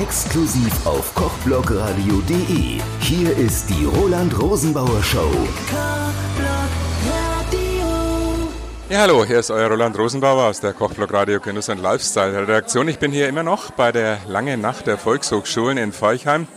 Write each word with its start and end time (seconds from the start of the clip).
Exklusiv 0.00 0.86
auf 0.86 1.14
kochblogradio.de. 1.14 2.80
Hier 3.00 3.36
ist 3.36 3.68
die 3.68 3.84
Roland 3.84 4.40
Rosenbauer 4.40 5.02
Show. 5.02 5.30
Ja, 8.88 9.00
hallo, 9.00 9.26
hier 9.26 9.40
ist 9.40 9.50
euer 9.50 9.68
Roland 9.68 9.98
Rosenbauer 9.98 10.44
aus 10.44 10.60
der 10.60 10.72
Kochblog 10.72 11.12
Radio 11.12 11.38
Genuss 11.38 11.68
und 11.68 11.82
Lifestyle 11.82 12.34
Redaktion. 12.34 12.88
Ich 12.88 12.98
bin 12.98 13.12
hier 13.12 13.28
immer 13.28 13.42
noch 13.42 13.72
bei 13.72 13.92
der 13.92 14.16
Lange 14.26 14.56
Nacht 14.56 14.86
der 14.86 14.96
Volkshochschulen 14.96 15.76
in 15.76 15.92
Feuchheim 15.92 16.48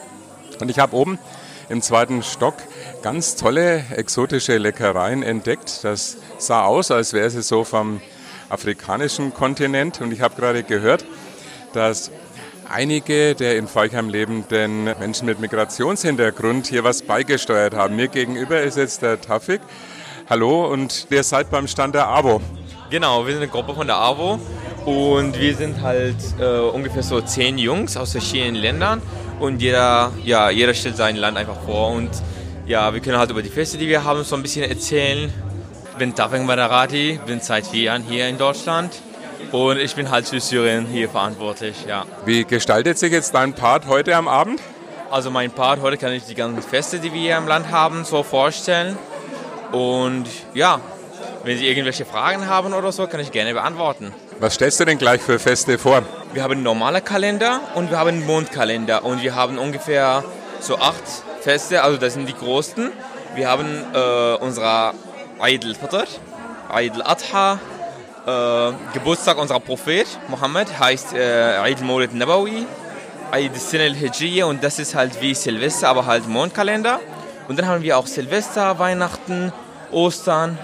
und 0.61 0.69
ich 0.69 0.79
habe 0.79 0.95
oben 0.95 1.19
im 1.67 1.81
zweiten 1.81 2.23
Stock 2.23 2.55
ganz 3.01 3.35
tolle 3.35 3.83
exotische 3.93 4.57
Leckereien 4.57 5.21
entdeckt. 5.21 5.83
Das 5.83 6.15
sah 6.37 6.63
aus, 6.63 6.91
als 6.91 7.11
wäre 7.11 7.29
sie 7.29 7.41
so 7.41 7.65
vom 7.65 7.99
afrikanischen 8.47 9.33
Kontinent 9.33 9.99
und 9.99 10.13
ich 10.13 10.21
habe 10.21 10.35
gerade 10.39 10.63
gehört, 10.63 11.03
dass 11.73 12.09
einige 12.69 13.35
der 13.35 13.57
in 13.57 13.67
Feuchheim 13.67 14.09
lebenden 14.09 14.85
Menschen 14.99 15.25
mit 15.25 15.39
Migrationshintergrund 15.39 16.67
hier 16.67 16.83
was 16.83 17.01
beigesteuert 17.01 17.73
haben. 17.73 17.95
Mir 17.95 18.07
gegenüber 18.07 18.61
ist 18.61 18.77
jetzt 18.77 19.01
der 19.01 19.19
Tafik. 19.19 19.61
Hallo 20.29 20.71
und 20.71 21.07
ihr 21.09 21.23
seid 21.23 21.49
beim 21.49 21.67
Stand 21.67 21.95
der 21.95 22.07
AWO. 22.07 22.41
Genau, 22.89 23.25
wir 23.25 23.33
sind 23.33 23.43
eine 23.43 23.51
Gruppe 23.51 23.73
von 23.73 23.87
der 23.87 23.97
AWO 23.97 24.39
und 24.85 25.39
wir 25.39 25.55
sind 25.55 25.81
halt 25.81 26.15
äh, 26.39 26.59
ungefähr 26.59 27.03
so 27.03 27.21
zehn 27.21 27.57
Jungs 27.57 27.97
aus 27.97 28.11
verschiedenen 28.11 28.55
Ländern 28.55 29.01
und 29.39 29.61
jeder, 29.61 30.11
ja, 30.23 30.49
jeder 30.49 30.73
stellt 30.73 30.97
sein 30.97 31.15
Land 31.15 31.37
einfach 31.37 31.61
vor 31.65 31.89
und 31.91 32.11
ja, 32.65 32.93
wir 32.93 33.01
können 33.01 33.17
halt 33.17 33.31
über 33.31 33.41
die 33.41 33.49
Feste, 33.49 33.77
die 33.77 33.87
wir 33.87 34.03
haben, 34.03 34.23
so 34.23 34.35
ein 34.35 34.41
bisschen 34.41 34.69
erzählen. 34.69 35.31
Ich 35.91 35.97
bin 35.97 36.15
Tafek 36.15 36.43
Madarati, 36.43 37.19
bin 37.25 37.39
seit 37.41 37.67
vier 37.67 37.83
Jahren 37.83 38.03
hier 38.03 38.27
in 38.27 38.37
Deutschland 38.37 38.91
und 39.51 39.77
ich 39.77 39.95
bin 39.95 40.09
halt 40.09 40.27
für 40.27 40.39
Syrien 40.39 40.85
hier 40.85 41.09
verantwortlich, 41.09 41.85
ja. 41.87 42.05
Wie 42.25 42.43
gestaltet 42.43 42.97
sich 42.97 43.11
jetzt 43.11 43.33
dein 43.35 43.53
Part 43.53 43.87
heute 43.87 44.15
am 44.15 44.27
Abend? 44.27 44.61
Also 45.11 45.29
mein 45.29 45.51
Part, 45.51 45.81
heute 45.81 45.97
kann 45.97 46.11
ich 46.11 46.23
die 46.23 46.35
ganzen 46.35 46.61
Feste, 46.61 46.99
die 46.99 47.13
wir 47.13 47.21
hier 47.21 47.37
im 47.37 47.47
Land 47.47 47.69
haben, 47.69 48.03
so 48.03 48.23
vorstellen. 48.23 48.97
Und 49.71 50.25
ja, 50.53 50.79
wenn 51.43 51.57
Sie 51.57 51.67
irgendwelche 51.67 52.05
Fragen 52.05 52.47
haben 52.47 52.73
oder 52.73 52.91
so, 52.91 53.05
kann 53.07 53.19
ich 53.19 53.31
gerne 53.31 53.53
beantworten. 53.53 54.13
Was 54.39 54.55
stellst 54.55 54.79
du 54.79 54.85
denn 54.85 54.97
gleich 54.97 55.21
für 55.21 55.39
Feste 55.39 55.77
vor? 55.77 56.03
Wir 56.33 56.41
haben 56.41 56.53
einen 56.53 56.63
normalen 56.63 57.03
Kalender 57.03 57.59
und 57.75 57.91
wir 57.91 57.99
haben 57.99 58.09
einen 58.09 58.25
Mondkalender 58.25 59.03
und 59.03 59.21
wir 59.21 59.35
haben 59.35 59.57
ungefähr 59.57 60.23
so 60.59 60.77
acht 60.77 61.03
Feste, 61.41 61.83
also 61.83 61.97
das 61.97 62.13
sind 62.13 62.27
die 62.27 62.33
größten. 62.33 62.91
Wir 63.35 63.49
haben 63.49 63.65
äh, 63.93 64.35
unsere 64.35 64.93
Eid 65.39 65.65
al-Fitr, 65.65 66.05
Eid 66.69 66.93
al-Adha, 66.93 67.59
äh, 68.25 68.71
Geburtstag 68.93 69.37
unserer 69.37 69.59
Prophet 69.59 70.07
Mohammed 70.29 70.79
heißt 70.79 71.13
äh, 71.13 71.57
Eid 71.57 71.79
al-Mawlid 71.79 72.13
Nabawi, 72.13 72.65
Eid 73.31 73.51
al-Sin 73.51 73.81
al-Hijriya 73.81 74.45
und 74.45 74.63
das 74.63 74.79
ist 74.79 74.95
halt 74.95 75.21
wie 75.21 75.33
Silvester, 75.33 75.89
aber 75.89 76.05
halt 76.05 76.27
Mondkalender. 76.27 76.99
Und 77.47 77.59
dann 77.59 77.67
haben 77.67 77.83
wir 77.83 77.97
auch 77.97 78.07
Silvester, 78.07 78.79
Weihnachten, 78.79 79.51
Ostern. 79.91 80.57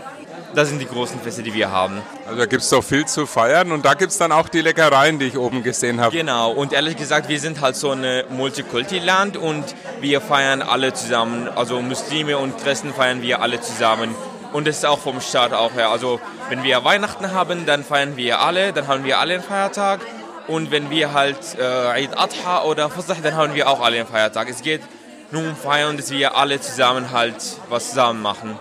Das 0.55 0.69
sind 0.69 0.79
die 0.79 0.87
großen 0.87 1.19
Feste, 1.19 1.43
die 1.43 1.53
wir 1.53 1.69
haben. 1.69 2.01
Also 2.25 2.39
da 2.39 2.45
gibt 2.45 2.63
es 2.63 2.69
doch 2.69 2.83
viel 2.83 3.05
zu 3.05 3.27
feiern 3.27 3.71
und 3.71 3.85
da 3.85 3.93
gibt 3.93 4.11
es 4.11 4.17
dann 4.17 4.31
auch 4.31 4.49
die 4.49 4.61
Leckereien, 4.61 5.19
die 5.19 5.25
ich 5.25 5.37
oben 5.37 5.61
gesehen 5.61 6.01
habe. 6.01 6.15
Genau, 6.15 6.51
und 6.51 6.73
ehrlich 6.73 6.95
gesagt, 6.95 7.29
wir 7.29 7.39
sind 7.39 7.61
halt 7.61 7.75
so 7.75 7.91
ein 7.91 8.23
Multikulti-Land 8.29 9.37
und 9.37 9.63
wir 10.01 10.21
feiern 10.21 10.61
alle 10.63 10.93
zusammen. 10.93 11.47
Also 11.55 11.81
Muslime 11.81 12.37
und 12.37 12.57
Christen 12.57 12.93
feiern 12.93 13.21
wir 13.21 13.41
alle 13.41 13.61
zusammen. 13.61 14.15
Und 14.51 14.67
das 14.67 14.77
ist 14.77 14.85
auch 14.85 14.99
vom 14.99 15.21
Staat 15.21 15.53
auch 15.53 15.73
her. 15.73 15.89
Also 15.89 16.19
wenn 16.49 16.63
wir 16.63 16.83
Weihnachten 16.83 17.31
haben, 17.31 17.65
dann 17.65 17.83
feiern 17.83 18.17
wir 18.17 18.39
alle, 18.39 18.73
dann 18.73 18.87
haben 18.87 19.03
wir 19.03 19.19
alle 19.19 19.35
einen 19.35 19.43
Feiertag. 19.43 20.01
Und 20.47 20.71
wenn 20.71 20.89
wir 20.89 21.13
halt 21.13 21.37
äh, 21.59 21.63
Eid 21.63 22.17
Adha 22.17 22.63
oder 22.63 22.89
Fasach, 22.89 23.17
dann 23.21 23.35
haben 23.35 23.53
wir 23.53 23.69
auch 23.69 23.81
alle 23.81 23.97
einen 23.97 24.07
Feiertag. 24.07 24.49
Es 24.49 24.63
geht 24.63 24.81
nur 25.31 25.43
um 25.43 25.55
Feiern, 25.55 25.97
dass 25.97 26.09
wir 26.09 26.35
alle 26.35 26.59
zusammen 26.59 27.11
halt 27.11 27.35
was 27.69 27.89
zusammen 27.89 28.21
machen. 28.21 28.57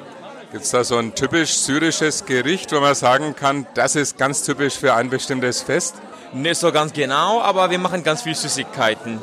Gibt 0.52 0.64
es 0.64 0.70
da 0.70 0.84
so 0.84 0.96
ein 0.96 1.14
typisch 1.14 1.56
syrisches 1.56 2.24
Gericht, 2.24 2.72
wo 2.72 2.80
man 2.80 2.94
sagen 2.94 3.34
kann, 3.36 3.66
das 3.74 3.96
ist 3.96 4.16
ganz 4.18 4.42
typisch 4.42 4.74
für 4.78 4.94
ein 4.94 5.10
bestimmtes 5.10 5.62
Fest? 5.62 5.96
Nicht 6.32 6.58
so 6.58 6.72
ganz 6.72 6.92
genau, 6.92 7.40
aber 7.40 7.70
wir 7.70 7.78
machen 7.78 8.02
ganz 8.02 8.22
viel 8.22 8.34
Süßigkeiten. 8.34 9.18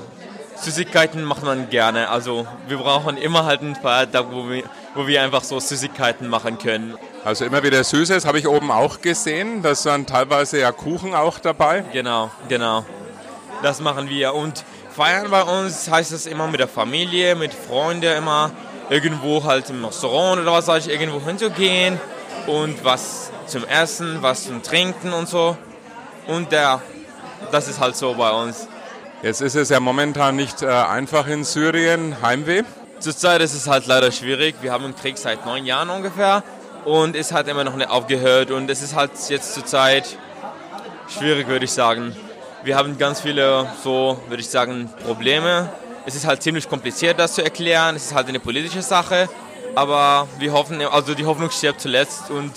Süßigkeiten 0.56 1.24
macht 1.24 1.44
man 1.44 1.70
gerne. 1.70 2.10
Also 2.10 2.48
wir 2.68 2.78
brauchen 2.78 3.18
immer 3.18 3.46
halt 3.46 3.62
einen 3.62 3.76
Feiertag, 3.76 4.28
wo 4.32 4.50
wir, 4.50 4.64
wo 4.94 5.08
wir 5.08 5.22
einfach 5.22 5.44
so 5.44 5.60
Süßigkeiten 5.60 6.28
machen 6.28 6.58
können. 6.58 6.96
Also 7.24 7.46
immer 7.46 7.64
wieder 7.64 7.84
Süßes, 7.84 8.26
habe 8.26 8.40
ich 8.40 8.48
oben 8.48 8.72
auch 8.72 9.02
gesehen. 9.02 9.62
Da 9.62 9.76
sind 9.76 10.10
teilweise 10.10 10.60
ja 10.60 10.72
Kuchen 10.72 11.14
auch 11.14 11.40
dabei. 11.40 11.84
Genau, 11.92 12.32
genau. 12.48 12.86
Das 13.62 13.82
machen 13.82 14.10
wir. 14.10 14.34
Und 14.34 14.64
feiern 14.96 15.30
bei 15.30 15.44
uns 15.44 15.90
heißt 15.90 16.12
es 16.12 16.26
immer 16.26 16.48
mit 16.48 16.60
der 16.60 16.68
Familie, 16.68 17.36
mit 17.36 17.54
Freunden 17.54 18.18
immer 18.18 18.52
irgendwo 18.90 19.44
halt 19.44 19.70
im 19.70 19.84
Restaurant 19.84 20.42
oder 20.42 20.54
was 20.54 20.68
weiß 20.68 20.88
ich, 20.88 20.94
irgendwo 20.94 21.20
hinzugehen 21.26 22.00
und 22.48 22.84
was 22.84 23.32
zum 23.48 23.66
Essen, 23.66 24.22
was 24.22 24.46
zum 24.46 24.62
Trinken 24.64 25.14
und 25.14 25.28
so. 25.28 25.58
Und 26.28 26.52
ja, 26.52 26.82
das 27.52 27.68
ist 27.68 27.80
halt 27.80 27.96
so 27.96 28.14
bei 28.14 28.32
uns. 28.32 28.68
Jetzt 29.26 29.42
ist 29.42 29.56
es 29.56 29.70
ja 29.70 29.80
momentan 29.80 30.36
nicht 30.36 30.62
äh, 30.62 30.68
einfach 30.68 31.26
in 31.26 31.44
Syrien. 31.44 32.22
Heimweh? 32.22 32.62
Zurzeit 33.00 33.42
ist 33.42 33.56
es 33.56 33.66
halt 33.66 33.88
leider 33.88 34.12
schwierig. 34.12 34.54
Wir 34.62 34.72
haben 34.72 34.84
einen 34.84 34.96
Krieg 34.96 35.18
seit 35.18 35.48
neun 35.48 35.66
Jahren 35.66 35.90
ungefähr 35.90 36.44
und 36.84 37.16
es 37.16 37.32
hat 37.32 37.48
immer 37.48 37.64
noch 37.64 37.76
nicht 37.76 37.90
aufgehört 37.90 38.52
und 38.52 38.70
es 38.70 38.84
ist 38.84 38.96
halt 38.96 39.14
jetzt 39.30 39.56
zurzeit 39.56 40.16
schwierig, 41.10 41.48
würde 41.48 41.66
ich 41.66 41.72
sagen. 41.72 42.16
Wir 42.64 42.78
haben 42.78 43.00
ganz 43.00 43.20
viele, 43.20 43.68
so 43.84 44.22
würde 44.28 44.42
ich 44.42 44.50
sagen, 44.50 44.94
Probleme. 45.04 45.72
Es 46.06 46.14
ist 46.14 46.28
halt 46.28 46.44
ziemlich 46.44 46.70
kompliziert, 46.70 47.18
das 47.18 47.34
zu 47.34 47.44
erklären. 47.44 47.96
Es 47.96 48.06
ist 48.06 48.14
halt 48.14 48.30
eine 48.30 48.40
politische 48.40 48.84
Sache, 48.84 49.28
aber 49.74 50.28
wir 50.38 50.54
hoffen, 50.54 50.80
also 50.84 51.16
die 51.16 51.26
Hoffnung 51.26 51.50
stirbt 51.50 51.82
zuletzt 51.82 52.30
und 52.30 52.52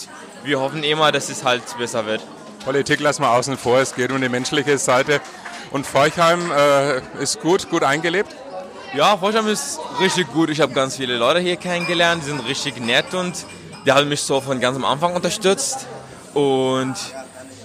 wir 0.45 0.61
hoffen 0.61 0.85
immer, 0.85 1.13
dass 1.13 1.31
es 1.31 1.45
halt 1.45 1.63
besser 1.79 2.05
wird. 2.05 2.21
Politik 2.63 3.01
lassen 3.01 3.23
wir 3.23 3.31
außen 3.31 3.57
vor, 3.57 3.79
es 3.79 3.95
geht 3.95 4.13
um 4.13 4.21
die 4.21 4.29
menschliche 4.29 4.77
Seite. 4.77 5.23
Und 5.71 5.87
Forchheim 5.87 6.51
äh, 6.51 7.01
ist 7.23 7.41
gut, 7.41 7.69
gut 7.71 7.83
eingelebt? 7.83 8.35
Ja, 8.95 9.17
Forchheim 9.17 9.49
ist 9.49 9.79
richtig 10.01 10.33
gut. 10.33 10.49
Ich 10.49 10.61
habe 10.61 10.73
ganz 10.73 10.97
viele 10.97 11.17
Leute 11.17 11.41
hier 11.41 11.57
kennengelernt, 11.57 12.23
die 12.23 12.31
sind 12.31 12.41
richtig 12.49 12.81
nett 12.81 13.13
und 13.13 13.35
die 13.85 13.93
haben 13.93 14.09
mich 14.09 14.23
so 14.23 14.41
von 14.41 14.61
ganz 14.61 14.77
am 14.77 14.85
Anfang 14.85 15.15
unterstützt. 15.15 15.87
Und 16.33 16.95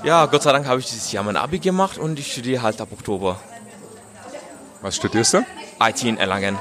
ja, 0.04 0.26
Gott 0.26 0.44
sei 0.44 0.52
Dank 0.52 0.68
habe 0.68 0.80
ich 0.80 0.86
dieses 0.88 1.12
Jahr 1.12 1.24
mein 1.24 1.38
Abi 1.38 1.60
gemacht 1.60 1.98
und 1.98 2.20
ich 2.20 2.32
studiere 2.32 2.62
halt 2.62 2.82
ab 2.82 2.90
Oktober. 2.92 3.40
Was 4.82 4.98
studierst 4.98 5.36
du? 5.36 5.46
IT 5.82 6.04
in 6.04 6.18
Erlangen, 6.18 6.58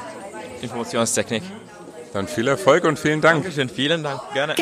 Informationstechnik. 0.60 1.42
Dann 2.12 2.28
viel 2.28 2.46
Erfolg 2.46 2.84
und 2.84 2.98
vielen 2.98 3.20
Dank. 3.20 3.42
Dankeschön, 3.42 3.68
vielen 3.68 4.02
Dank, 4.02 4.20
gerne. 4.32 4.54